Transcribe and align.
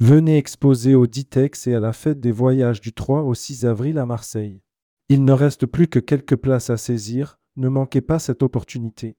Venez 0.00 0.36
exposer 0.36 0.94
au 0.94 1.08
Ditex 1.08 1.66
et 1.66 1.74
à 1.74 1.80
la 1.80 1.92
fête 1.92 2.20
des 2.20 2.30
voyages 2.30 2.80
du 2.80 2.92
3 2.92 3.22
au 3.22 3.34
6 3.34 3.66
avril 3.66 3.98
à 3.98 4.06
Marseille. 4.06 4.62
Il 5.08 5.24
ne 5.24 5.32
reste 5.32 5.66
plus 5.66 5.88
que 5.88 5.98
quelques 5.98 6.36
places 6.36 6.70
à 6.70 6.76
saisir, 6.76 7.40
ne 7.56 7.68
manquez 7.68 8.00
pas 8.00 8.20
cette 8.20 8.44
opportunité. 8.44 9.16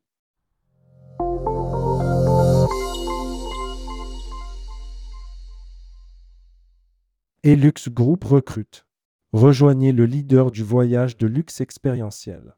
Elux 7.44 7.90
Group 7.90 8.24
recrute. 8.24 8.86
Rejoignez 9.34 9.92
le 9.92 10.06
leader 10.06 10.50
du 10.50 10.64
voyage 10.64 11.18
de 11.18 11.28
luxe 11.28 11.60
expérientiel. 11.60 12.56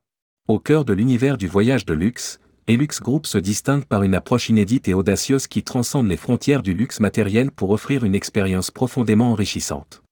Au 0.48 0.60
cœur 0.60 0.86
de 0.86 0.94
l'univers 0.94 1.40
du 1.40 1.48
voyage 1.48 1.88
de 1.88 1.96
luxe, 1.96 2.40
Elux 2.68 3.02
Group 3.02 3.26
se 3.26 3.40
distingue 3.40 3.86
par 3.86 4.04
une 4.04 4.14
approche 4.14 4.50
inédite 4.50 4.88
et 4.88 4.94
audacieuse 4.94 5.48
qui 5.48 5.64
transcende 5.64 6.08
les 6.08 6.18
frontières 6.18 6.62
du 6.62 6.74
luxe 6.74 7.00
matériel 7.00 7.52
pour 7.52 7.72
offrir 7.72 8.04
une 8.06 8.14
expérience 8.14 8.70
profondément 8.70 9.32
enrichissante. 9.32 10.04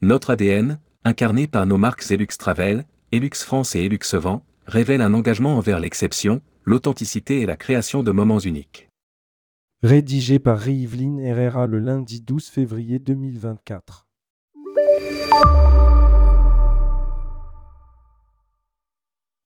Notre 0.00 0.30
ADN, 0.30 0.78
incarné 1.04 1.48
par 1.48 1.66
nos 1.66 1.76
marques 1.76 2.08
Elux 2.10 2.38
Travel, 2.38 2.84
Elux 3.10 3.30
France 3.34 3.74
et 3.74 3.80
Elux 3.80 4.14
Vent, 4.14 4.44
révèle 4.66 5.00
un 5.00 5.12
engagement 5.12 5.56
envers 5.56 5.80
l'exception, 5.80 6.40
l'authenticité 6.64 7.40
et 7.40 7.46
la 7.46 7.56
création 7.56 8.02
de 8.02 8.12
moments 8.12 8.38
uniques. 8.38 8.88
Rédigé 9.82 10.38
par 10.38 10.58
Riveline 10.58 11.18
Herrera 11.18 11.66
le 11.66 11.80
lundi 11.80 12.20
12 12.20 12.46
février 12.46 12.98
2024. 12.98 14.06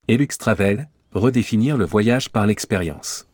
Elux 0.09 0.39
Travel, 0.39 0.89
redéfinir 1.13 1.77
le 1.77 1.85
voyage 1.85 2.31
par 2.31 2.47
l'expérience. 2.47 3.27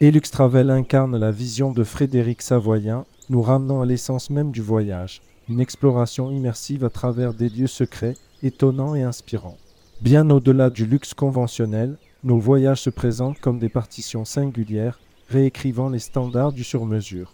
Elux 0.00 0.22
Travel 0.30 0.70
incarne 0.70 1.16
la 1.16 1.30
vision 1.30 1.72
de 1.72 1.84
Frédéric 1.84 2.42
Savoyen, 2.42 3.06
nous 3.30 3.40
ramenant 3.40 3.80
à 3.80 3.86
l'essence 3.86 4.30
même 4.30 4.50
du 4.50 4.60
voyage, 4.60 5.22
une 5.48 5.60
exploration 5.60 6.30
immersive 6.30 6.84
à 6.84 6.90
travers 6.90 7.34
des 7.34 7.48
lieux 7.48 7.66
secrets, 7.66 8.16
étonnants 8.42 8.94
et 8.94 9.02
inspirants. 9.02 9.56
Bien 10.00 10.28
au-delà 10.30 10.70
du 10.70 10.84
luxe 10.84 11.14
conventionnel, 11.14 11.96
nos 12.24 12.38
voyages 12.38 12.82
se 12.82 12.90
présentent 12.90 13.40
comme 13.40 13.58
des 13.58 13.68
partitions 13.68 14.24
singulières, 14.24 15.00
réécrivant 15.28 15.88
les 15.88 15.98
standards 15.98 16.52
du 16.52 16.64
sur-mesure. 16.64 17.32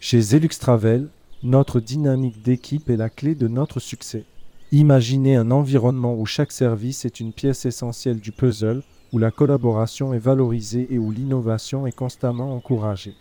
Chez 0.00 0.20
Zelux 0.20 0.58
Travel, 0.60 1.08
notre 1.42 1.80
dynamique 1.80 2.42
d'équipe 2.42 2.90
est 2.90 2.96
la 2.96 3.08
clé 3.08 3.34
de 3.34 3.48
notre 3.48 3.80
succès. 3.80 4.24
Imaginez 4.70 5.36
un 5.36 5.50
environnement 5.50 6.14
où 6.14 6.26
chaque 6.26 6.52
service 6.52 7.04
est 7.04 7.20
une 7.20 7.32
pièce 7.32 7.64
essentielle 7.64 8.20
du 8.20 8.32
puzzle, 8.32 8.82
où 9.12 9.18
la 9.18 9.30
collaboration 9.30 10.12
est 10.14 10.18
valorisée 10.18 10.86
et 10.90 10.98
où 10.98 11.10
l'innovation 11.10 11.86
est 11.86 11.96
constamment 11.96 12.54
encouragée. 12.54 13.14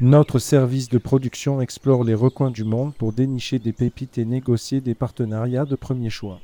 Notre 0.00 0.38
service 0.38 0.88
de 0.88 0.98
production 0.98 1.60
explore 1.60 2.04
les 2.04 2.14
recoins 2.14 2.50
du 2.50 2.64
monde 2.64 2.94
pour 2.94 3.12
dénicher 3.12 3.58
des 3.58 3.72
pépites 3.72 4.18
et 4.18 4.24
négocier 4.24 4.80
des 4.80 4.94
partenariats 4.94 5.64
de 5.64 5.76
premier 5.76 6.10
choix. 6.10 6.40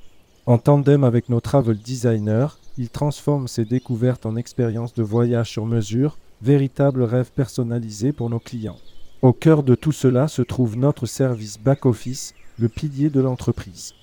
En 0.47 0.59
tandem 0.59 1.05
avec 1.05 1.29
nos 1.29 1.41
travel 1.41 1.77
designers, 1.77 2.49
il 2.79 2.89
transforme 2.89 3.49
ces 3.49 3.65
découvertes 3.65 4.27
en 4.27 4.37
expériences 4.37 4.95
de 4.95 5.03
voyage 5.03 5.51
sur 5.51 5.67
mesure, 5.67 6.19
véritables 6.41 7.03
rêves 7.03 7.33
personnalisés 7.35 8.13
pour 8.13 8.31
nos 8.31 8.39
clients. 8.39 8.79
Au 9.21 9.33
cœur 9.33 9.65
de 9.65 9.75
tout 9.75 9.93
cela 9.93 10.29
se 10.29 10.43
trouve 10.43 10.77
notre 10.77 11.07
service 11.07 11.59
back-office, 11.59 12.35
le 12.59 12.69
pilier 12.69 13.11
de 13.11 13.21
l'entreprise. 13.21 13.95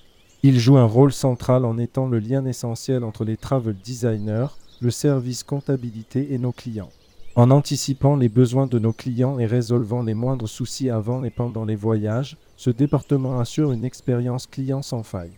Il 0.42 0.60
joue 0.60 0.76
un 0.76 0.84
rôle 0.84 1.12
central 1.12 1.64
en 1.64 1.78
étant 1.78 2.06
le 2.06 2.18
lien 2.18 2.44
essentiel 2.44 3.02
entre 3.02 3.24
les 3.24 3.38
travel 3.38 3.74
designers, 3.82 4.48
le 4.80 4.90
service 4.90 5.42
comptabilité 5.42 6.32
et 6.32 6.38
nos 6.38 6.52
clients. 6.52 6.90
En 7.34 7.50
anticipant 7.50 8.16
les 8.16 8.30
besoins 8.30 8.66
de 8.66 8.78
nos 8.78 8.92
clients 8.92 9.38
et 9.38 9.46
résolvant 9.46 10.02
les 10.02 10.14
moindres 10.14 10.48
soucis 10.48 10.88
avant 10.88 11.22
et 11.22 11.30
pendant 11.30 11.64
les 11.64 11.76
voyages, 11.76 12.36
ce 12.56 12.70
département 12.70 13.38
assure 13.40 13.72
une 13.72 13.84
expérience 13.84 14.46
client 14.46 14.80
sans 14.80 15.02
faille. 15.02 15.36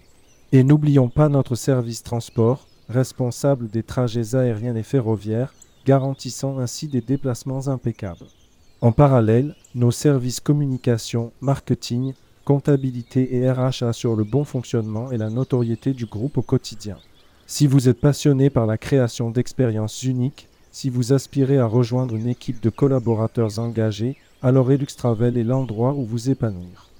Et 0.53 0.63
n'oublions 0.63 1.09
pas 1.09 1.29
notre 1.29 1.57
service 1.57 2.03
transport, 2.03 2.69
responsable 2.89 3.69
des 3.69 3.83
trajets 3.83 4.35
aériens 4.35 4.77
et 4.77 4.83
ferroviaires, 4.83 5.53
garantissant 5.85 6.59
ainsi 6.59 6.87
des 6.87 7.01
déplacements 7.01 7.67
impeccables. 7.67 8.27
En 8.81 8.93
parallèle, 8.93 9.57
nos 9.75 9.91
services 9.91 10.39
communication, 10.39 11.33
marketing, 11.41 12.15
comptabilité 12.45 13.35
et 13.35 13.51
RH 13.51 13.83
assurent 13.83 14.15
le 14.15 14.25
bon 14.25 14.45
fonctionnement 14.45 15.11
et 15.11 15.19
la 15.19 15.31
notoriété 15.31 15.93
du 15.93 16.07
groupe 16.07 16.39
au 16.39 16.43
quotidien. 16.43 16.97
Si 17.51 17.67
vous 17.67 17.89
êtes 17.89 17.99
passionné 17.99 18.51
par 18.51 18.67
la 18.67 18.77
création 18.77 19.31
d'expériences 19.31 20.03
uniques, 20.03 20.49
si 20.71 20.91
vous 20.91 21.15
aspirez 21.15 21.57
à 21.57 21.65
rejoindre 21.65 22.15
une 22.15 22.29
équipe 22.29 22.63
de 22.63 22.69
collaborateurs 22.69 23.59
engagés, 23.59 24.17
alors 24.43 24.71
Elux 24.71 24.95
Travel 24.95 25.39
est 25.39 25.45
l'endroit 25.45 25.95
où 25.95 26.05
vous 26.05 26.29
épanouir. 26.29 26.91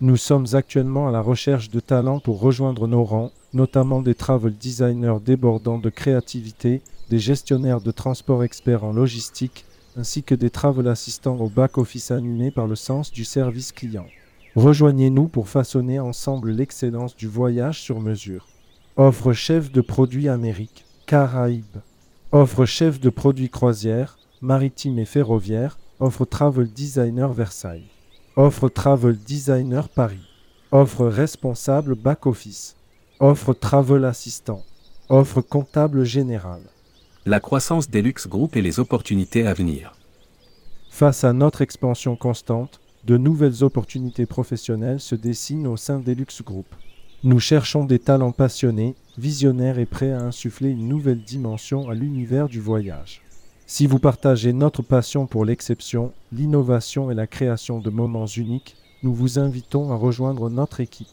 Nous 0.00 0.16
sommes 0.16 0.46
actuellement 0.52 1.08
à 1.08 1.10
la 1.10 1.20
recherche 1.20 1.70
de 1.70 1.80
talents 1.80 2.20
pour 2.20 2.38
rejoindre 2.38 2.86
nos 2.86 3.02
rangs, 3.02 3.32
notamment 3.52 4.00
des 4.00 4.14
travel 4.14 4.56
designers 4.56 5.18
débordants 5.24 5.78
de 5.78 5.90
créativité, 5.90 6.82
des 7.10 7.18
gestionnaires 7.18 7.80
de 7.80 7.90
transport 7.90 8.44
experts 8.44 8.84
en 8.84 8.92
logistique, 8.92 9.64
ainsi 9.96 10.22
que 10.22 10.36
des 10.36 10.50
travel 10.50 10.86
assistants 10.86 11.38
au 11.38 11.48
back-office 11.48 12.12
animés 12.12 12.52
par 12.52 12.68
le 12.68 12.76
sens 12.76 13.10
du 13.10 13.24
service 13.24 13.72
client. 13.72 14.06
Rejoignez-nous 14.54 15.26
pour 15.26 15.48
façonner 15.48 15.98
ensemble 15.98 16.52
l'excellence 16.52 17.16
du 17.16 17.26
voyage 17.26 17.82
sur 17.82 17.98
mesure. 17.98 18.46
Offre 18.98 19.34
chef 19.34 19.70
de 19.70 19.82
produits 19.82 20.26
Amérique, 20.26 20.86
Caraïbes. 21.04 21.82
Offre 22.32 22.64
chef 22.64 22.98
de 22.98 23.10
produits 23.10 23.50
croisière, 23.50 24.16
maritime 24.40 24.98
et 24.98 25.04
ferroviaire. 25.04 25.78
Offre 26.00 26.24
travel 26.24 26.66
designer 26.72 27.30
Versailles. 27.34 27.90
Offre 28.36 28.70
travel 28.70 29.18
designer 29.18 29.90
Paris. 29.90 30.26
Offre 30.72 31.04
responsable 31.08 31.94
back 31.94 32.24
office. 32.24 32.74
Offre 33.20 33.52
travel 33.52 34.06
assistant. 34.06 34.62
Offre 35.10 35.42
comptable 35.42 36.04
général. 36.04 36.62
La 37.26 37.40
croissance 37.40 37.90
des 37.90 38.00
luxe 38.00 38.26
Group 38.26 38.56
et 38.56 38.62
les 38.62 38.80
opportunités 38.80 39.46
à 39.46 39.52
venir. 39.52 39.92
Face 40.88 41.22
à 41.22 41.34
notre 41.34 41.60
expansion 41.60 42.16
constante, 42.16 42.80
de 43.04 43.18
nouvelles 43.18 43.62
opportunités 43.62 44.24
professionnelles 44.24 45.00
se 45.00 45.14
dessinent 45.14 45.66
au 45.66 45.76
sein 45.76 45.98
des 45.98 46.14
luxe 46.14 46.42
Group. 46.42 46.66
Nous 47.24 47.40
cherchons 47.40 47.84
des 47.84 47.98
talents 47.98 48.32
passionnés, 48.32 48.94
visionnaires 49.16 49.78
et 49.78 49.86
prêts 49.86 50.12
à 50.12 50.20
insuffler 50.20 50.70
une 50.70 50.86
nouvelle 50.86 51.22
dimension 51.22 51.88
à 51.88 51.94
l'univers 51.94 52.46
du 52.46 52.60
voyage. 52.60 53.22
Si 53.66 53.86
vous 53.86 53.98
partagez 53.98 54.52
notre 54.52 54.82
passion 54.82 55.26
pour 55.26 55.46
l'exception, 55.46 56.12
l'innovation 56.30 57.10
et 57.10 57.14
la 57.14 57.26
création 57.26 57.80
de 57.80 57.88
moments 57.88 58.26
uniques, 58.26 58.76
nous 59.02 59.14
vous 59.14 59.38
invitons 59.38 59.90
à 59.92 59.96
rejoindre 59.96 60.50
notre 60.50 60.80
équipe. 60.80 61.08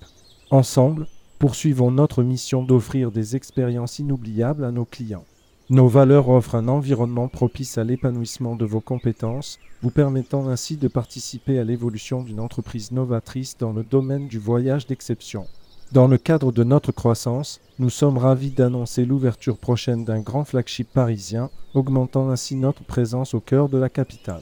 Ensemble, 0.51 1.07
poursuivons 1.39 1.89
notre 1.89 2.21
mission 2.21 2.63
d'offrir 2.63 3.09
des 3.09 3.37
expériences 3.37 3.97
inoubliables 3.99 4.65
à 4.65 4.71
nos 4.71 4.85
clients. 4.85 5.25
Nos 5.69 5.87
valeurs 5.87 6.27
offrent 6.27 6.55
un 6.55 6.67
environnement 6.67 7.29
propice 7.29 7.77
à 7.77 7.85
l'épanouissement 7.85 8.57
de 8.57 8.65
vos 8.65 8.81
compétences, 8.81 9.57
vous 9.81 9.89
permettant 9.89 10.49
ainsi 10.49 10.75
de 10.75 10.89
participer 10.89 11.59
à 11.59 11.63
l'évolution 11.63 12.23
d'une 12.23 12.41
entreprise 12.41 12.91
novatrice 12.91 13.57
dans 13.57 13.71
le 13.71 13.83
domaine 13.83 14.27
du 14.27 14.37
voyage 14.37 14.85
d'exception. 14.85 15.47
Dans 15.93 16.07
le 16.07 16.17
cadre 16.17 16.51
de 16.51 16.63
notre 16.63 16.91
croissance, 16.91 17.61
nous 17.77 17.91
sommes 17.91 18.17
ravis 18.17 18.49
d'annoncer 18.49 19.05
l'ouverture 19.05 19.59
prochaine 19.59 20.03
d'un 20.03 20.21
grand 20.21 20.43
flagship 20.43 20.91
parisien, 20.91 21.51
augmentant 21.75 22.31
ainsi 22.31 22.55
notre 22.55 22.83
présence 22.83 23.35
au 23.35 23.39
cœur 23.39 23.69
de 23.69 23.77
la 23.77 23.89
capitale. 23.89 24.41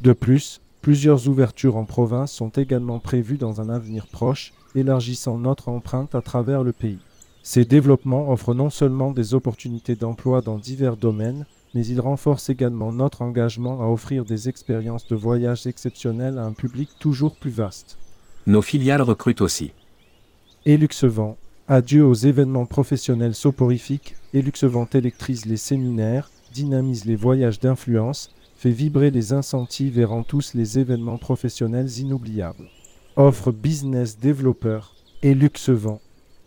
De 0.00 0.14
plus, 0.14 0.62
plusieurs 0.80 1.28
ouvertures 1.28 1.76
en 1.76 1.84
province 1.84 2.32
sont 2.32 2.48
également 2.48 3.00
prévues 3.00 3.36
dans 3.36 3.60
un 3.60 3.68
avenir 3.68 4.06
proche, 4.06 4.54
élargissant 4.74 5.36
notre 5.36 5.68
empreinte 5.68 6.14
à 6.14 6.22
travers 6.22 6.64
le 6.64 6.72
pays. 6.72 7.00
Ces 7.42 7.66
développements 7.66 8.32
offrent 8.32 8.54
non 8.54 8.70
seulement 8.70 9.10
des 9.10 9.34
opportunités 9.34 9.94
d'emploi 9.94 10.40
dans 10.40 10.56
divers 10.56 10.96
domaines, 10.96 11.44
mais 11.74 11.84
ils 11.84 12.00
renforcent 12.00 12.48
également 12.48 12.92
notre 12.92 13.20
engagement 13.20 13.82
à 13.82 13.88
offrir 13.88 14.24
des 14.24 14.48
expériences 14.48 15.06
de 15.06 15.16
voyage 15.16 15.66
exceptionnelles 15.66 16.38
à 16.38 16.44
un 16.44 16.52
public 16.52 16.88
toujours 16.98 17.36
plus 17.36 17.50
vaste. 17.50 17.98
Nos 18.46 18.62
filiales 18.62 19.02
recrutent 19.02 19.42
aussi. 19.42 19.72
Eluxevent. 20.68 21.38
Adieu 21.66 22.04
aux 22.04 22.12
événements 22.12 22.66
professionnels 22.66 23.34
soporifiques. 23.34 24.16
Eluxevent 24.34 24.86
électrise 24.92 25.46
les 25.46 25.56
séminaires, 25.56 26.30
dynamise 26.52 27.06
les 27.06 27.16
voyages 27.16 27.58
d'influence, 27.58 28.34
fait 28.54 28.70
vibrer 28.70 29.10
les 29.10 29.32
incentives 29.32 29.98
et 29.98 30.04
rend 30.04 30.24
tous 30.24 30.52
les 30.52 30.78
événements 30.78 31.16
professionnels 31.16 31.88
inoubliables. 32.00 32.68
Offre 33.16 33.50
business 33.50 34.18
développeur. 34.18 34.94
Eluxevent. 35.22 36.00